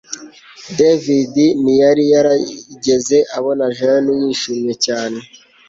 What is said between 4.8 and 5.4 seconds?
cyane